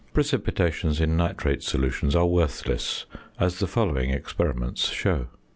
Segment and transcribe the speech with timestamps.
[0.15, 3.05] Precipitations in nitrate solutions are worthless,
[3.39, 5.27] as the following experiments show.